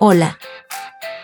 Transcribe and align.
Hola. 0.00 0.38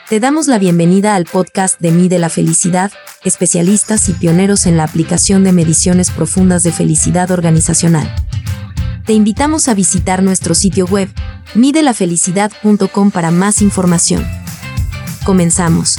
Te 0.09 0.19
damos 0.19 0.49
la 0.49 0.59
bienvenida 0.59 1.15
al 1.15 1.27
podcast 1.27 1.79
de 1.80 1.93
Mide 1.93 2.19
la 2.19 2.29
Felicidad, 2.29 2.91
especialistas 3.23 4.09
y 4.09 4.14
pioneros 4.14 4.66
en 4.66 4.77
la 4.77 4.82
aplicación 4.82 5.45
de 5.45 5.53
mediciones 5.53 6.11
profundas 6.11 6.64
de 6.64 6.73
felicidad 6.73 7.30
organizacional. 7.30 8.12
Te 9.07 9.12
invitamos 9.12 9.68
a 9.68 9.75
visitar 9.75 10.25
nuestro 10.25 10.57
sitio 10.57 10.87
web, 10.87 11.09
midelafelicidad.com 11.55 13.12
para 13.12 13.30
más 13.30 13.62
información. 13.62 14.27
Comenzamos. 15.25 15.98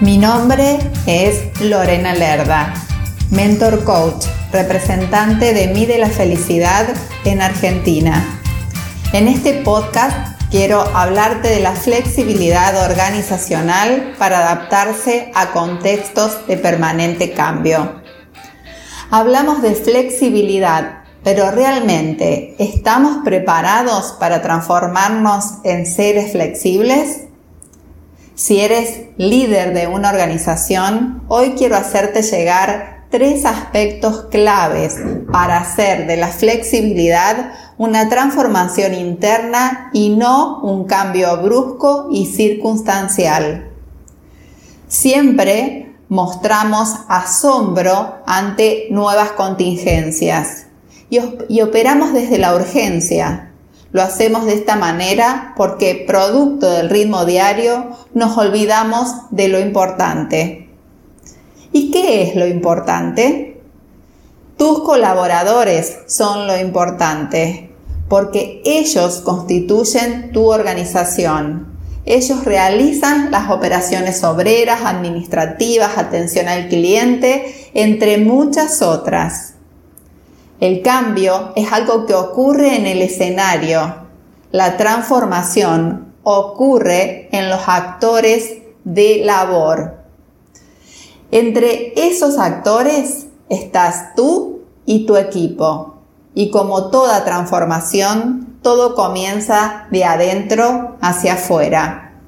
Mi 0.00 0.18
nombre 0.18 0.80
es 1.06 1.60
Lorena 1.60 2.12
Lerda, 2.12 2.74
mentor 3.30 3.84
coach, 3.84 4.24
representante 4.50 5.54
de 5.54 5.68
Mide 5.68 5.98
la 5.98 6.10
Felicidad 6.10 6.88
en 7.24 7.40
Argentina. 7.40 8.41
En 9.12 9.28
este 9.28 9.52
podcast 9.52 10.16
quiero 10.50 10.80
hablarte 10.80 11.48
de 11.48 11.60
la 11.60 11.72
flexibilidad 11.72 12.90
organizacional 12.90 14.14
para 14.18 14.38
adaptarse 14.38 15.30
a 15.34 15.50
contextos 15.52 16.46
de 16.46 16.56
permanente 16.56 17.32
cambio. 17.32 18.00
Hablamos 19.10 19.60
de 19.60 19.74
flexibilidad, 19.74 21.02
pero 21.22 21.50
realmente 21.50 22.56
¿estamos 22.58 23.18
preparados 23.22 24.12
para 24.18 24.40
transformarnos 24.40 25.58
en 25.62 25.84
seres 25.84 26.32
flexibles? 26.32 27.24
Si 28.34 28.60
eres 28.60 29.08
líder 29.18 29.74
de 29.74 29.88
una 29.88 30.08
organización, 30.08 31.22
hoy 31.28 31.50
quiero 31.50 31.76
hacerte 31.76 32.22
llegar 32.22 32.91
tres 33.12 33.44
aspectos 33.44 34.22
claves 34.30 34.96
para 35.30 35.58
hacer 35.58 36.06
de 36.06 36.16
la 36.16 36.28
flexibilidad 36.28 37.52
una 37.76 38.08
transformación 38.08 38.94
interna 38.94 39.90
y 39.92 40.08
no 40.08 40.60
un 40.62 40.86
cambio 40.86 41.36
brusco 41.42 42.08
y 42.10 42.26
circunstancial. 42.26 43.70
Siempre 44.88 45.94
mostramos 46.08 46.96
asombro 47.08 48.16
ante 48.26 48.86
nuevas 48.90 49.32
contingencias 49.32 50.66
y, 51.10 51.20
y 51.48 51.60
operamos 51.60 52.14
desde 52.14 52.38
la 52.38 52.54
urgencia, 52.54 53.52
lo 53.92 54.00
hacemos 54.00 54.46
de 54.46 54.54
esta 54.54 54.76
manera 54.76 55.52
porque, 55.54 56.02
producto 56.06 56.70
del 56.70 56.88
ritmo 56.88 57.26
diario, 57.26 57.90
nos 58.14 58.38
olvidamos 58.38 59.08
de 59.30 59.48
lo 59.48 59.60
importante. 59.60 60.71
¿Y 61.72 61.90
qué 61.90 62.22
es 62.22 62.36
lo 62.36 62.46
importante? 62.46 63.60
Tus 64.58 64.80
colaboradores 64.80 65.96
son 66.06 66.46
lo 66.46 66.58
importante, 66.58 67.70
porque 68.08 68.60
ellos 68.64 69.22
constituyen 69.24 70.32
tu 70.32 70.52
organización. 70.52 71.72
Ellos 72.04 72.44
realizan 72.44 73.30
las 73.30 73.50
operaciones 73.50 74.22
obreras, 74.22 74.82
administrativas, 74.84 75.96
atención 75.96 76.48
al 76.48 76.68
cliente, 76.68 77.70
entre 77.72 78.18
muchas 78.18 78.82
otras. 78.82 79.54
El 80.60 80.82
cambio 80.82 81.52
es 81.56 81.72
algo 81.72 82.06
que 82.06 82.14
ocurre 82.14 82.76
en 82.76 82.86
el 82.86 83.00
escenario. 83.00 83.96
La 84.50 84.76
transformación 84.76 86.12
ocurre 86.22 87.28
en 87.32 87.48
los 87.48 87.62
actores 87.66 88.58
de 88.84 89.22
labor. 89.24 90.01
Entre 91.32 91.94
esos 91.96 92.38
actores 92.38 93.26
estás 93.48 94.14
tú 94.14 94.60
y 94.84 95.06
tu 95.06 95.16
equipo. 95.16 95.94
Y 96.34 96.50
como 96.50 96.90
toda 96.90 97.24
transformación, 97.24 98.58
todo 98.60 98.94
comienza 98.94 99.86
de 99.90 100.04
adentro 100.04 100.98
hacia 101.00 101.34
afuera. 101.34 102.20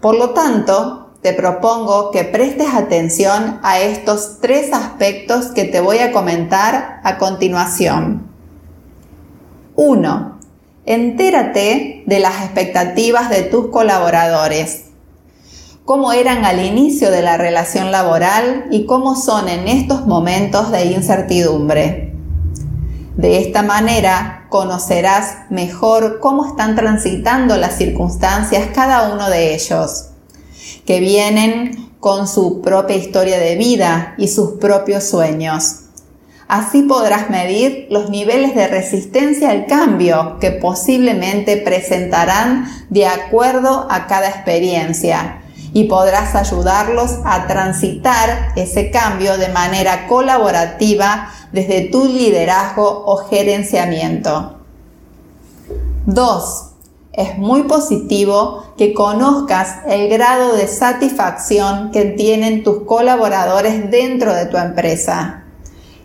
Por 0.00 0.16
lo 0.16 0.30
tanto, 0.30 1.10
te 1.22 1.32
propongo 1.32 2.10
que 2.10 2.24
prestes 2.24 2.74
atención 2.74 3.60
a 3.62 3.78
estos 3.78 4.38
tres 4.40 4.72
aspectos 4.72 5.52
que 5.52 5.64
te 5.64 5.80
voy 5.80 5.98
a 5.98 6.10
comentar 6.10 7.00
a 7.04 7.18
continuación. 7.18 8.26
1. 9.76 10.38
Entérate 10.86 12.02
de 12.04 12.18
las 12.18 12.42
expectativas 12.42 13.30
de 13.30 13.42
tus 13.42 13.68
colaboradores. 13.68 14.89
Cómo 15.90 16.12
eran 16.12 16.44
al 16.44 16.64
inicio 16.64 17.10
de 17.10 17.20
la 17.20 17.36
relación 17.36 17.90
laboral 17.90 18.66
y 18.70 18.86
cómo 18.86 19.16
son 19.16 19.48
en 19.48 19.66
estos 19.66 20.06
momentos 20.06 20.70
de 20.70 20.84
incertidumbre. 20.84 22.14
De 23.16 23.38
esta 23.38 23.64
manera 23.64 24.46
conocerás 24.50 25.50
mejor 25.50 26.20
cómo 26.20 26.46
están 26.46 26.76
transitando 26.76 27.56
las 27.56 27.76
circunstancias 27.76 28.68
cada 28.72 29.12
uno 29.12 29.28
de 29.28 29.52
ellos 29.52 30.10
que 30.86 31.00
vienen 31.00 31.90
con 31.98 32.28
su 32.28 32.60
propia 32.60 32.94
historia 32.94 33.40
de 33.40 33.56
vida 33.56 34.14
y 34.16 34.28
sus 34.28 34.60
propios 34.60 35.02
sueños. 35.02 35.86
Así 36.46 36.82
podrás 36.82 37.30
medir 37.30 37.88
los 37.90 38.10
niveles 38.10 38.54
de 38.54 38.68
resistencia 38.68 39.50
al 39.50 39.66
cambio 39.66 40.38
que 40.38 40.52
posiblemente 40.52 41.56
presentarán 41.56 42.66
de 42.90 43.08
acuerdo 43.08 43.88
a 43.90 44.06
cada 44.06 44.28
experiencia 44.28 45.40
y 45.72 45.84
podrás 45.84 46.34
ayudarlos 46.34 47.18
a 47.24 47.46
transitar 47.46 48.52
ese 48.56 48.90
cambio 48.90 49.38
de 49.38 49.48
manera 49.48 50.06
colaborativa 50.06 51.30
desde 51.52 51.82
tu 51.82 52.06
liderazgo 52.06 53.04
o 53.06 53.16
gerenciamiento. 53.28 54.58
2 56.06 56.70
es 57.12 57.38
muy 57.38 57.64
positivo 57.64 58.64
que 58.78 58.94
conozcas 58.94 59.78
el 59.86 60.08
grado 60.08 60.54
de 60.54 60.68
satisfacción 60.68 61.90
que 61.90 62.04
tienen 62.04 62.62
tus 62.62 62.84
colaboradores 62.84 63.90
dentro 63.90 64.32
de 64.32 64.46
tu 64.46 64.56
empresa. 64.56 65.44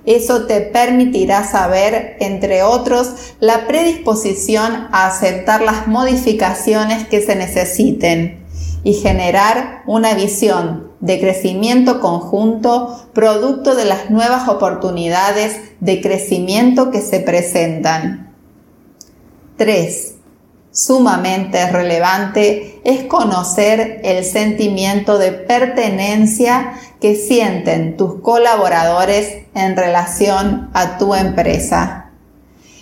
Eso 0.06 0.46
te 0.46 0.62
permitirá 0.62 1.48
saber, 1.48 2.18
entre 2.20 2.64
otros, 2.64 3.34
la 3.40 3.66
predisposición 3.66 4.88
a 4.92 5.08
aceptar 5.08 5.62
las 5.62 5.88
modificaciones 5.88 7.08
que 7.08 7.22
se 7.22 7.36
necesiten 7.36 8.45
y 8.86 8.94
generar 8.94 9.82
una 9.88 10.14
visión 10.14 10.92
de 11.00 11.20
crecimiento 11.20 12.00
conjunto 12.00 13.10
producto 13.14 13.76
de 13.76 13.84
las 13.84 14.12
nuevas 14.12 14.48
oportunidades 14.48 15.60
de 15.80 16.02
crecimiento 16.02 16.92
que 16.92 17.02
se 17.02 17.20
presentan. 17.20 18.32
3 19.58 20.14
sumamente 20.76 21.72
relevante 21.72 22.82
es 22.84 23.06
conocer 23.06 24.02
el 24.04 24.26
sentimiento 24.26 25.18
de 25.18 25.32
pertenencia 25.32 26.74
que 27.00 27.16
sienten 27.16 27.96
tus 27.96 28.20
colaboradores 28.20 29.46
en 29.56 29.78
relación 29.78 30.70
a 30.74 30.98
tu 30.98 31.16
empresa. 31.16 32.12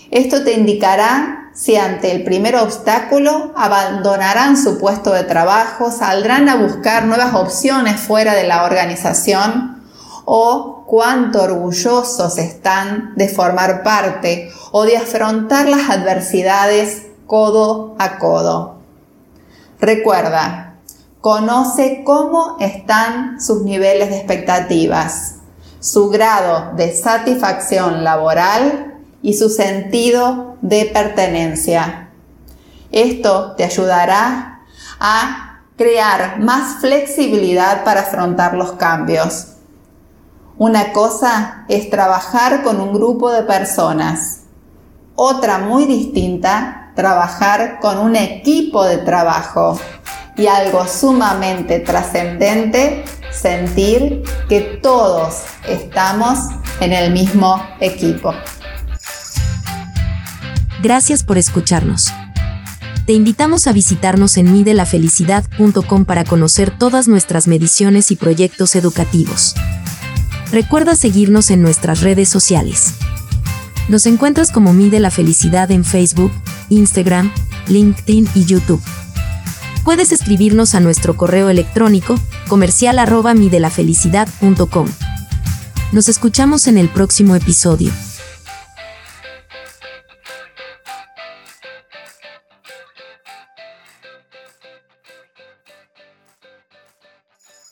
Esto 0.09 0.43
te 0.43 0.53
indicará 0.53 1.42
si 1.53 1.75
ante 1.75 2.11
el 2.11 2.23
primer 2.23 2.55
obstáculo 2.55 3.51
abandonarán 3.55 4.57
su 4.57 4.79
puesto 4.79 5.13
de 5.13 5.23
trabajo, 5.23 5.91
saldrán 5.91 6.49
a 6.49 6.55
buscar 6.55 7.05
nuevas 7.05 7.35
opciones 7.35 7.99
fuera 7.99 8.33
de 8.33 8.45
la 8.45 8.63
organización 8.63 9.83
o 10.25 10.83
cuánto 10.87 11.43
orgullosos 11.43 12.37
están 12.37 13.13
de 13.15 13.27
formar 13.27 13.83
parte 13.83 14.51
o 14.71 14.83
de 14.83 14.97
afrontar 14.97 15.69
las 15.69 15.89
adversidades 15.89 17.03
codo 17.27 17.95
a 17.99 18.17
codo. 18.17 18.77
Recuerda, 19.79 20.75
conoce 21.21 22.03
cómo 22.03 22.57
están 22.59 23.39
sus 23.39 23.61
niveles 23.61 24.09
de 24.09 24.17
expectativas, 24.17 25.35
su 25.79 26.09
grado 26.09 26.73
de 26.75 26.95
satisfacción 26.95 28.03
laboral 28.03 28.95
y 29.21 29.35
su 29.35 29.49
sentido 29.49 30.52
de 30.63 30.86
pertenencia. 30.86 32.10
Esto 32.89 33.54
te 33.57 33.65
ayudará 33.65 34.62
a 35.00 35.60
crear 35.75 36.39
más 36.39 36.80
flexibilidad 36.80 37.83
para 37.83 38.01
afrontar 38.01 38.54
los 38.54 38.71
cambios. 38.74 39.48
Una 40.57 40.94
cosa 40.94 41.65
es 41.68 41.89
trabajar 41.89 42.63
con 42.63 42.80
un 42.80 42.94
grupo 42.94 43.30
de 43.30 43.44
personas. 43.44 44.44
Otra 45.15 45.57
muy 45.57 45.86
distinta 45.86 46.92
trabajar 46.95 47.80
con 47.81 47.98
un 47.98 48.16
equipo 48.16 48.86
de 48.86 49.00
trabajo 49.00 49.77
y 50.38 50.48
algo 50.48 50.88
sumamente 50.88 51.80
trascendente, 51.81 53.04
sentir 53.31 54.24
que 54.48 54.80
todos 54.81 55.44
estamos 55.68 56.39
en 56.80 56.94
el 56.94 57.12
mismo 57.12 57.62
equipo. 57.81 58.33
Gracias 60.83 61.24
por 61.24 61.38
escucharnos. 61.38 62.09
Te 63.06 63.13
invitamos 63.13 63.68
a 63.68 63.71
visitarnos 63.71 64.35
en 64.35 64.51
midelafelicidad.com 64.51 66.03
para 66.03 66.25
conocer 66.25 66.77
todas 66.77 67.07
nuestras 67.07 67.47
mediciones 67.47 68.12
y 68.12 68.18
proyectos 68.18 68.75
educativos. 68.75 69.56
Recuerda 70.51 70.97
seguirnos 70.97 71.51
en 71.51 71.62
nuestras 71.62 72.01
redes 72.01 72.27
sociales. 72.27 72.95
Nos 73.88 74.06
encuentras 74.07 74.51
como 74.51 74.74
Mide 74.74 75.00
la 75.00 75.09
Felicidad 75.09 75.71
en 75.71 75.85
Facebook, 75.85 76.33
Instagram, 76.68 77.31
LinkedIn 77.68 78.27
y 78.35 78.44
YouTube. 78.44 78.81
Puedes 79.85 80.12
escribirnos 80.12 80.75
a 80.75 80.81
nuestro 80.81 81.15
correo 81.15 81.50
electrónico 81.50 82.19
comercial 82.50 83.00
arroba 83.00 83.33
midelafelicidad.com. 83.33 84.89
Nos 85.94 86.09
escuchamos 86.09 86.68
en 86.68 86.77
el 86.77 86.89
próximo 86.89 87.38
episodio. 87.38 87.89